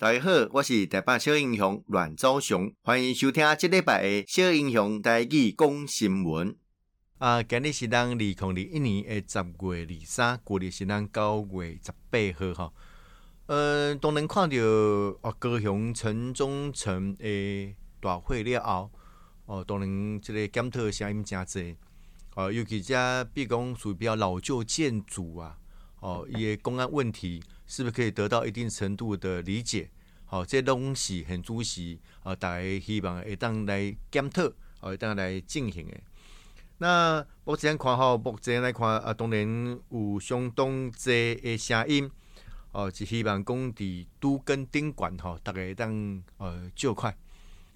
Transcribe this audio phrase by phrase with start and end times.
[0.00, 6.56] 大家好，我是台北小英雄阮昭雄，欢迎收听这礼拜的小英雄台语讲新闻。
[7.18, 12.72] 啊，今日是咱二零二一年的十月二三，过日是咱九月十八号哈。
[13.44, 18.90] 呃，当然看到哦，高雄城中城的大火了后，
[19.44, 21.76] 哦，当然这个检讨声音真济。
[22.36, 25.58] 哦，尤其这比如讲属于比较老旧建筑啊，
[26.00, 27.42] 哦，伊个公安问题。
[27.70, 29.88] 是不是可以得到一定程度的理解？
[30.26, 35.96] 好，这些东西很主席啊，大家希望会当来检讨，会当来进行的。
[36.78, 42.10] 那目前看吼，目前来看啊，当然有相当侪的声音，
[42.72, 47.16] 哦，是希望讲伫都跟宾馆吼，大家当呃就快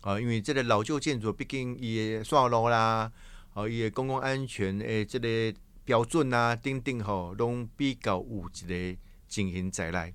[0.00, 3.12] 啊，因为这个老旧建筑毕竟伊的线路啦，
[3.52, 8.98] 哦，伊的公共安全诶，这个标准啊，等等吼，拢比较有一个。
[9.34, 10.14] 进行再来，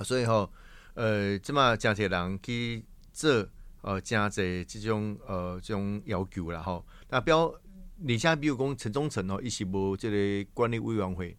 [0.00, 0.50] 所以吼，
[0.94, 3.46] 呃，即马真侪人去做，
[3.82, 6.84] 呃，真侪即种，呃，即种要求啦吼。
[7.10, 7.54] 那标，
[7.98, 11.36] 你像比如讲城中城吼，伊是无即个管理委员会。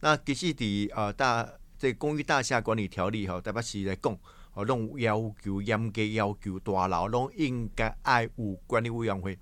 [0.00, 4.14] 那其实伫啊大这、公寓大厦管理条例吼，台北市来讲，
[4.52, 9.38] 哦，拢要求严格要求大楼拢应该爱有管理委员会。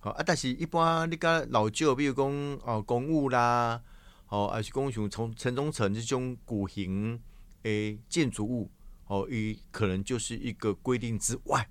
[0.00, 2.26] 好啊，但是一般你讲老旧，比如讲
[2.64, 3.82] 哦公务啦。
[4.34, 7.22] 哦，还是讲像从城中城这种古型
[7.62, 8.68] 诶建筑物，
[9.06, 11.70] 哦，伊可能就是一个规定之外。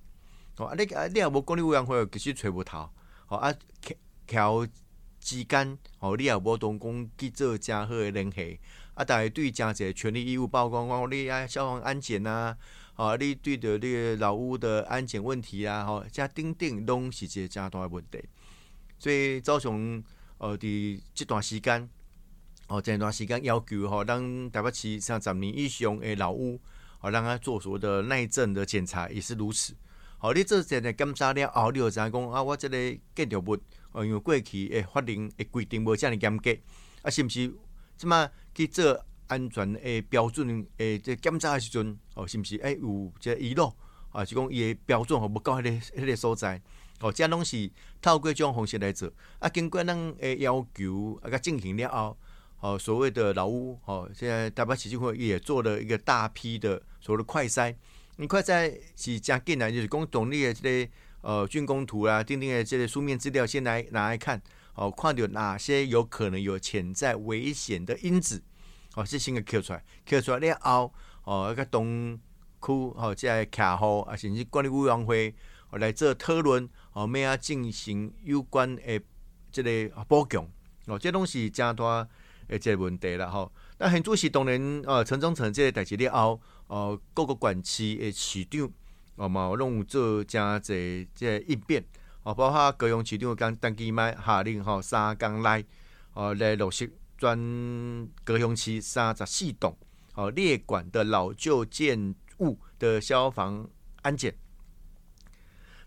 [0.55, 2.89] 哦，啊，你啊，你也无管理委员会其实揣无头。
[3.28, 3.53] 哦，啊，
[4.25, 4.66] 桥
[5.20, 8.58] 之间，哦，你也无同讲去做诚好诶联系。
[8.94, 12.55] 啊，大家对诚侪权利义务，包括讲你啊消防安检呐，
[12.95, 18.23] 哦，你对着你个老屋的安检问题啊，吼，加顶顶拢是一个诚大诶问题。
[18.98, 20.02] 所以，造成
[20.38, 21.89] 呃，伫这段时间。
[22.67, 26.59] 哦，这段时间要求吼，咱台北市像十年以上的老屋，
[27.02, 29.75] 哦，让他做所谓的耐震的检查，也是如此。
[30.17, 32.78] 好，你这现在检查了后，你就知影讲啊，我这个
[33.14, 33.58] 建筑物，
[33.92, 36.55] 哦，因为过去诶法令诶规定无遮尔严格，
[37.02, 37.54] 啊，是毋是？
[37.98, 42.55] 即马去做安全诶标准诶，这检查诶时阵，哦，是毋是？
[42.58, 43.76] 诶，有这遗漏，
[44.11, 46.61] 啊，是讲伊诶标准吼无到迄个迄个所在，
[47.02, 47.70] 哦，遮拢是
[48.02, 52.17] 透过种方式来做，啊，经过咱诶要求啊，甲进行了后。
[52.63, 57.75] 哦，所谓的老屋，哦，现在台北市政府也做了一个大批的所谓的快筛。
[58.15, 64.41] 你快筛是加进来就是讲懂你的这些呃竣工图啊，钉钉的这些书面资料，先来拿来看，
[64.75, 68.41] 哦，看到哪些有可能有潜在危险的因子，
[68.95, 70.93] 哦，是先给扣出来，扣出来了后，
[71.25, 72.17] 哦，一个东
[72.61, 75.35] 区哦，再卡号啊，甚至管理委员会
[75.69, 76.63] 哦来做讨论，
[76.93, 79.01] 哦，我们要进行有关的
[79.51, 80.47] 这个补强，
[80.85, 82.07] 哦，这东西加多。
[82.53, 83.52] 诶，这个问题啦吼。
[83.80, 88.69] 那很主席当然，呃，城中城这个代志了后，呃，各个管区诶市长，
[89.15, 91.83] 哦嘛，拢有做诚侪即个应变，
[92.21, 95.65] 哦，包括高雄市长刚登记卖下令吼，三工内，
[96.13, 97.36] 哦来落实专
[98.23, 99.75] 高雄市三十四栋，
[100.13, 103.67] 哦列管的老旧建物的消防
[104.03, 104.36] 安检。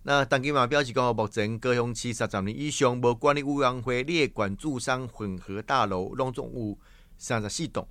[0.09, 6.79] 那当今嘛，表示讲，目前高雄市三十年以上无管理委员会列管住商混合大楼，拢总有
[7.19, 7.85] 三十四栋，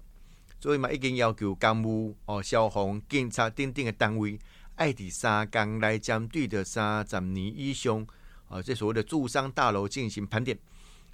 [0.58, 4.40] 所以嘛，已经要求公务、哦消防、警察等等的单位，
[4.76, 8.08] 爱伫三工来针对的三十年以上，
[8.48, 10.58] 哦，这所谓的住商大楼进行盘点。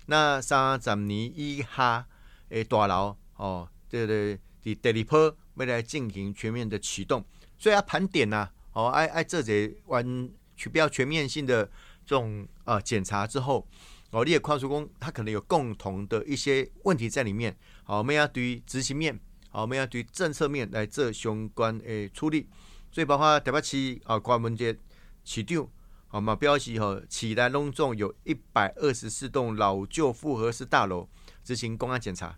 [0.05, 2.05] 那三十年以下
[2.49, 7.25] 诶大楼，哦，这个伫第二波未来进行全面的启动，
[7.57, 10.29] 所以要盘点呐、啊，哦，爱爱这些完。
[10.61, 11.65] 去比较全面性的
[12.05, 13.67] 这种呃检查之后，
[14.11, 17.57] 哦，你也看出工，它可能有共同的一些问题在里面。
[17.83, 19.19] 好，我们要对于执行面，
[19.49, 22.47] 好，我们要对于政策面来做相关的处理。
[22.91, 24.77] 所以包括台北市啊，关门节
[25.23, 25.67] 市长，
[26.09, 31.09] 好嘛，标示吼，起来隆重有一百二十四栋老旧复合式大楼
[31.43, 32.37] 执行公安检查。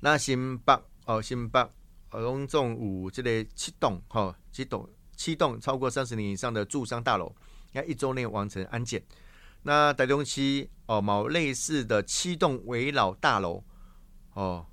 [0.00, 1.66] 那新北哦，新北
[2.10, 4.86] 隆重有这个七栋，哈，七栋。
[5.18, 7.34] 七栋超过三十年以上的住商大楼，
[7.72, 9.02] 要一周内完成安检。
[9.64, 13.64] 那台中区哦，某类似的七栋危老大楼
[14.34, 14.64] 哦，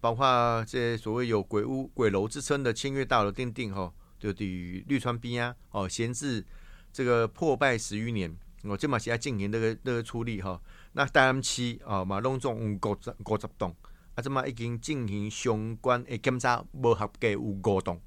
[0.00, 6.44] 包括这所谓有鬼屋、鬼楼之称的千悦大楼，订定哈，就等于绿川边啊哦，闲置
[6.92, 10.60] 这个破败十余年，我这马是要进行这个这个处理哈。
[10.94, 13.72] 那台南区哦，马龙总五十五十栋，
[14.16, 18.00] 啊，这马已经进行相关的检查，无合格有五栋。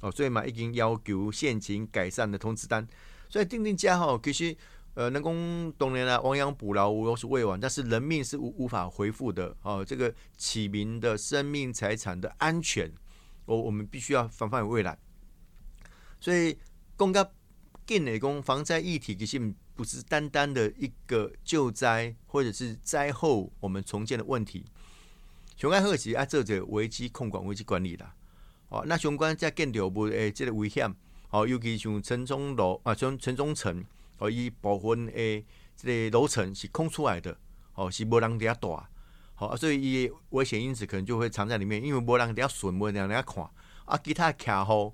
[0.00, 2.86] 哦，所以嘛，已经要求现行改善的通知单。
[3.28, 4.56] 所以定定加号，其实
[4.94, 9.56] 呃，人工当然啦，亡羊补牢，无是未晚，但是人命是无无法恢复的。
[9.62, 12.90] 哦，这个起民的生命财产的安全，
[13.44, 14.98] 我我们必须要防范于未来。
[16.20, 16.58] 所以，
[16.96, 17.30] 公告
[17.86, 24.64] 建内工防灾议题其实不是单单的一个救灾或者是灾后我们重建的问题。
[25.56, 28.14] 相关何时啊做这危机控管、危机管理啦。
[28.68, 30.94] 哦，那相关在建筑物诶，这个危险，
[31.30, 33.82] 哦，尤其像城中楼啊，像城中层，
[34.18, 35.44] 哦，伊部分诶，
[35.76, 37.36] 这个楼层是空出来的，
[37.74, 38.78] 哦，是无人底下住，
[39.34, 43.48] 好，所以伊危险因子可能就会藏在里面，因为无人底下巡，无人底下看，
[43.86, 44.92] 啊，其他卡好，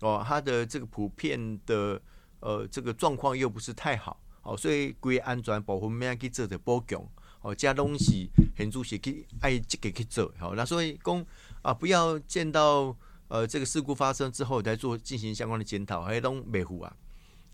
[0.00, 2.00] 哦，它的这个普遍的
[2.40, 7.02] 呃这个状况又不是太好，哦，所以归安全部分咩去做的保强。
[7.42, 11.24] 哦，加东西很注意去爱积极去做，好，那所以讲
[11.62, 12.94] 啊，不要见到
[13.30, 16.94] 呃这个事故发生之后再做进行相关的检讨，还拢维护啊。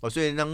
[0.00, 0.48] 哦，所以当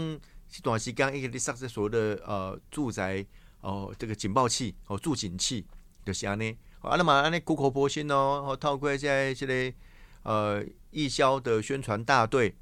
[0.47, 3.25] 这段时间一个设置所谓的呃住宅
[3.61, 5.65] 哦这个警报器哦助警器
[6.05, 9.75] 就是安尼，啊那么安尼苦口婆心哦，哦透过现在这个
[10.23, 12.55] 呃义消的宣传大队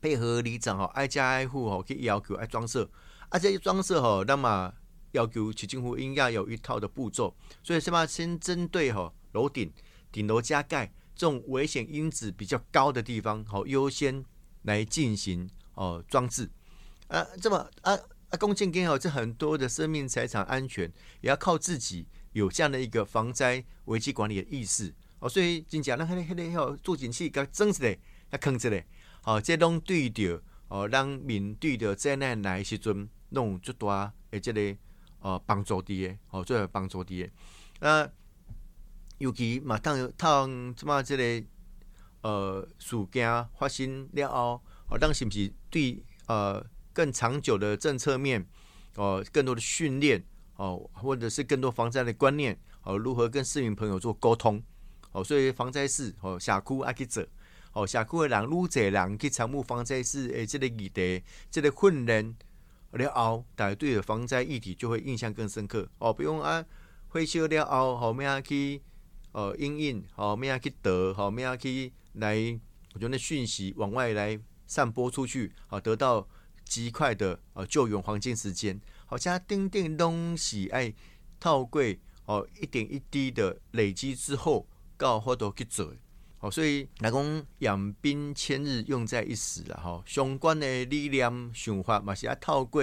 [0.00, 2.90] 配合里长哦挨家挨户哦去要求爱装设，
[3.30, 4.74] 啊这装设哦那么。
[5.12, 8.06] 要求其政府应该有一套的步骤，所以是吧？
[8.06, 9.70] 先针对哈楼顶、
[10.10, 14.24] 顶楼加盖这种危险因子比较高的地方，好优先
[14.62, 16.50] 来进行哦装置。
[17.08, 25.28] 啊，这么啊啊，公建跟好，这很多的生命财产安全也要靠自己有这样的一个防灾危机管理的意识哦。
[25.28, 27.98] 所以真讲那那那要助警器给装起来，
[28.30, 28.84] 要扛起来，
[29.20, 34.76] 好，这种对着哦，让面对着灾难来时阵弄最大的这个。
[35.24, 37.30] 哦，帮助啲嘅，哦，最有帮助啲嘅。
[37.78, 38.10] 那
[39.22, 41.46] 尤其嘛，当当即嘛，即个
[42.22, 44.60] 呃事件发生了后，
[44.90, 46.60] 哦，当是不是对呃
[46.92, 48.44] 更长久的政策面，
[48.96, 50.24] 哦，更多的训练，
[50.56, 54.60] 哦，或者是更多防灾的观念，哦，如何跟市民朋友做沟通，
[55.12, 57.24] 哦，所以防灾士，哦，社区爱去做，
[57.74, 62.34] 哦，社区的人，愈济人去参与防灾士诶，即个议题，即个训练。
[62.90, 66.12] 了后，大家对的防灾议题就会印象更深刻哦。
[66.12, 66.62] 不用啊，
[67.08, 68.82] 会修了后，后面啊去
[69.32, 72.36] 呃应应，后面啊去得，后面啊去来，
[72.94, 76.26] 我觉得那讯息往外来散播出去，好得到
[76.64, 78.80] 极快的呃救援黄金时间。
[79.06, 80.94] 好像钉钉东西哎，
[81.38, 85.94] 套柜哦，一点一滴的累积之后，到好多去做。
[86.40, 89.78] 哦，所以来讲养兵千日，用在一时啦。
[89.84, 92.82] 吼，相关的理念想法嘛是要套过，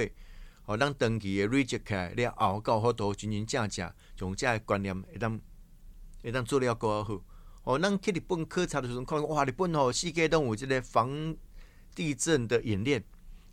[0.66, 5.40] 哦，让长期的累积起来了后，到好多真真正正从这个观念会当
[6.24, 7.22] 会当做了够好。
[7.64, 11.36] 哦，咱去日本考察的时候，看哇，日本哦，世界都有这个防
[11.94, 13.04] 地震的演练，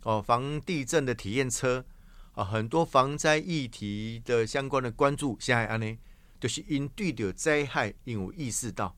[0.03, 1.85] 哦，防地震的体验车，
[2.33, 5.97] 啊，很多防灾议题的相关的关注，现在安尼，
[6.39, 8.95] 就是因对着灾害，因有意识到。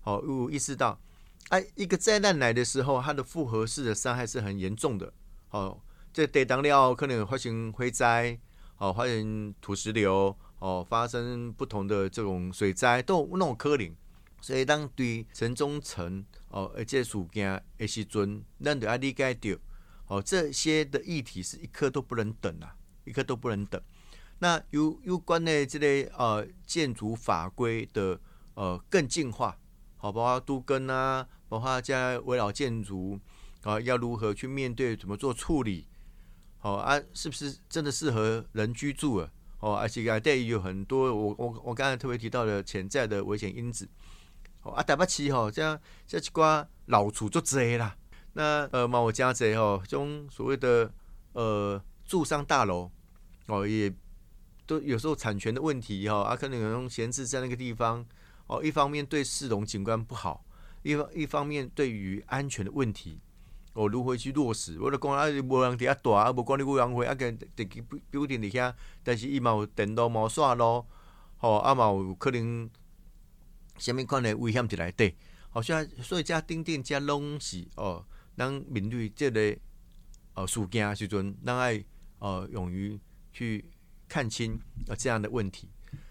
[0.00, 1.00] 好，有意识到，
[1.50, 5.12] 哎，一个灾难来的时候，它的复合式的伤害是很严重的。
[5.50, 5.80] 哦，
[6.12, 8.38] 这地当了可能发生火灾，
[8.78, 13.92] 哦，发生土石流，哦，发生不同的这种水灾，都有那种可能。
[14.40, 19.50] 所以当对城中城，哦，而且事件的时阵，咱就要理解到，
[20.06, 23.82] 哦，这些的议题是一刻都不能等啊，一刻都不能等。
[24.38, 28.20] 那有有关的这类、个、呃建筑法规的
[28.54, 29.58] 呃更进化。
[29.96, 33.18] 好，包括都更啊，包括在围绕建筑
[33.62, 35.88] 啊，要如何去面对，怎么做处理？
[36.58, 39.28] 好啊，是不是真的适合人居住啊？
[39.62, 43.88] 哦，而且啊，对有很多我我我刚才特别提到的潜在的危险因子。
[44.64, 47.96] 哦啊，台北市吼，这样这几挂老厝就贼啦。
[48.32, 50.92] 那呃，嘛我家贼吼，这种所谓的
[51.32, 52.90] 呃住商大楼
[53.46, 53.92] 哦，也
[54.66, 58.04] 都有时候产权的问题哈，啊，可能有种闲置在那个地方。
[58.48, 60.44] 哦，一方面对市容景观不好，
[60.82, 63.20] 一方一方面对于安全的问题，
[63.74, 64.78] 哦、如何去落实？
[64.78, 70.84] 我就讲啊，无人伫遐住啊，无管你委员会啊，个地基标定伫遐，但是伊嘛有电路冇线路，
[71.38, 72.68] 吼啊嘛有可能
[73.78, 75.14] 虾物款的危险伫内底，
[75.50, 78.04] 好像所以遮顶顶遮拢是哦，
[78.36, 79.56] 咱面对这个
[80.34, 81.84] 呃事件时阵，咱爱
[82.18, 83.00] 呃勇于
[83.32, 83.64] 去
[84.08, 85.68] 看清呃这样的问题，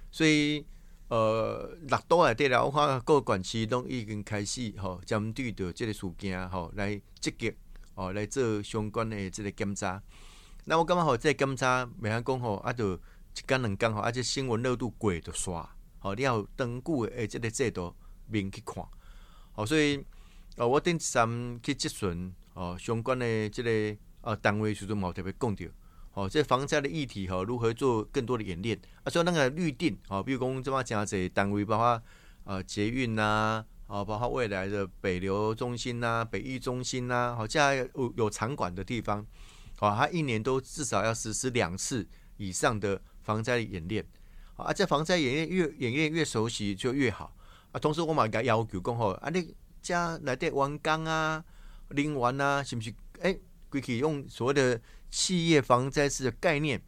[0.10, 0.66] 所以。
[1.12, 7.54] 呃，六都内底了，我看各管区都已经开始吼，针对着这个事件吼来积极
[7.96, 10.02] 哦来做相关的这个检查。
[10.64, 17.94] 那我感觉吼，这个检查袂晓讲吼，啊，就一工两工吼，啊，即新闻热度过就刷，吼，你要长久诶即个制度
[18.28, 18.82] 面去看，
[19.52, 20.02] 好，所以
[20.56, 25.70] 呃，我顶三去质询哦相关的这个呃单位时阵冇特别讲着。
[26.14, 28.78] 哦，这防灾的议题哈，如何做更多的演练？
[29.04, 32.02] 啊，说那个预定，哦，比如讲这么讲这单位，包括
[32.44, 39.26] 呃捷运呐，好，包括未来的北流中心呐、北艺中心呐、啊，好，这样有有场馆的地方，
[39.78, 44.06] 好，它一年都至少要实施两次以上的防灾演练，
[44.58, 47.34] 啊，这防灾演练越演练越熟悉就越好，
[47.72, 51.42] 啊，同时我嘛给要求讲好，啊，你家来的员工啊、
[51.88, 52.94] 人员啊，是不是？
[53.22, 53.38] 哎，
[53.70, 56.82] 归去用所谓的企业防灾师的概念，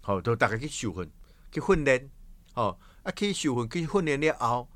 [0.00, 1.10] 好，都大概去受训、
[1.52, 2.10] 去训练，
[2.54, 4.68] 好，啊，可以受训、去训练了后。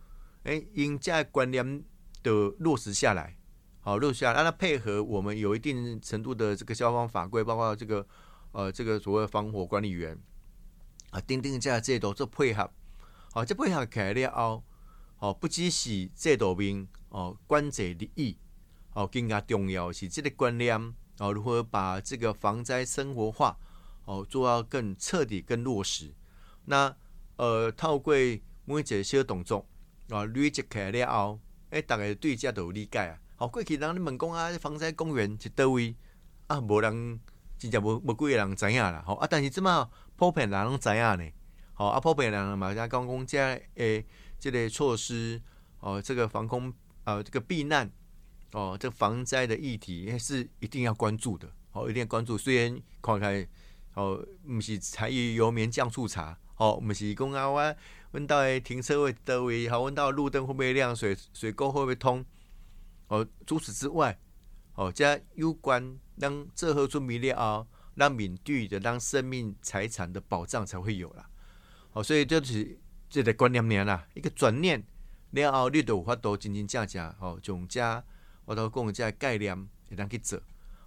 [0.45, 1.85] 哎，因这观念
[2.23, 3.37] 的落实下来，
[3.81, 8.07] 好落实下来，让它配合我们有一定程度的这个消防法规，包括这个
[8.53, 10.19] 呃这个所谓防火管理员
[11.11, 12.71] 啊，订定这制度做配合，
[13.33, 14.65] 好，这配合起来了后，
[15.19, 18.39] 哦，不只是制度面哦，关键利益，
[18.95, 23.57] 哦，更加重要是这个观念哦，如何把这个防灾生活化，
[24.07, 26.13] 哦，做到更彻底、更落实。
[26.65, 26.97] 那
[27.37, 28.15] 呃，透过
[28.65, 29.65] 每一个小动作。
[30.09, 33.17] 啊，累积起来了后，诶，大家对这都有理解啊。
[33.37, 35.95] 好，过去人你问讲啊，防灾公园是叨位
[36.49, 36.61] 啊？
[36.61, 37.21] 无人
[37.57, 39.05] 真正无无几个人知影啦。
[39.07, 41.31] 好啊，但是即马普遍人拢知影呢。
[41.75, 43.39] 好啊，普遍人嘛，像讲讲这
[43.77, 44.05] 诶，
[44.41, 45.41] 这个措施
[45.79, 46.75] 哦，这个防空
[47.05, 47.89] 啊，这个避难
[48.53, 51.51] 哦，这防灾的议题是一定要关注的。
[51.73, 52.37] 哦，一定要关注。
[52.37, 53.47] 虽然看开
[53.95, 57.77] 哦，毋是柴鱼油棉酱醋茶，哦，毋是讲啊我。
[58.13, 62.25] 问到诶，停车位的位好，问到路灯会不会亮，水水沟会不会通？
[63.07, 64.19] 哦，除此之外，
[64.75, 67.65] 哦，加有关让这何准备了，
[67.95, 71.31] 让民众的让生命财产的保障才会有啦。
[71.93, 72.77] 哦，所以就是
[73.09, 74.85] 这个观念念啦，一个转念
[75.31, 78.03] 了后，你都有法度真真正正哦，从家
[78.51, 79.57] 我都讲这概念
[79.89, 80.43] 会当去做。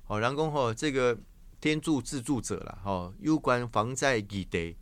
[0.07, 1.17] 哦，人讲吼，这个
[1.61, 4.75] 天助自助者啦，哦，有关防灾议题。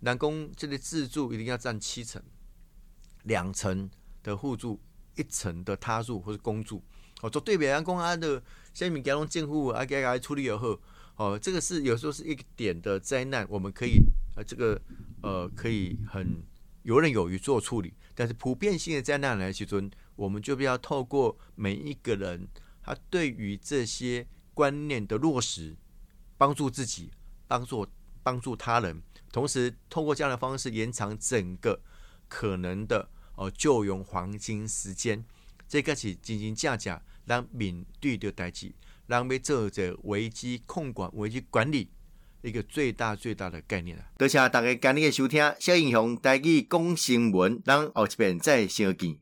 [0.00, 2.20] 人工这里自助一定要占七成，
[3.22, 3.88] 两成
[4.24, 4.80] 的互助，
[5.14, 6.82] 一成的他助或者公助。
[7.22, 10.76] 哦，做对比人工啊的，下面给拢政府啊给来处理以后，
[11.14, 14.00] 哦，这个是有时候是一点的灾难，我们可以
[14.34, 14.82] 呃这个
[15.22, 16.42] 呃可以很
[16.82, 17.94] 游刃有余做处理。
[18.16, 22.48] 但是普遍性的灾难来其中，我们就必要透过每一个人
[22.82, 25.76] 他对于这些观念的落实，
[26.36, 27.10] 帮助自己，
[27.48, 27.86] 帮助
[28.22, 29.02] 帮助他人。
[29.32, 31.80] 同时，透过这样的方式延长整个
[32.28, 35.24] 可能的哦救援黄金时间，
[35.66, 38.72] 这个是真真正正让面对的代志，
[39.06, 41.90] 让要做者危机控管、危机管理
[42.42, 44.04] 一个最大最大的概念啊！
[44.18, 49.12] 多谢大家今日的收听，小英雄带去讲新闻，让后一遍再相见。